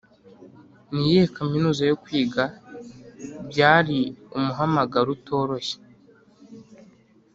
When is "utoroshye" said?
5.17-5.77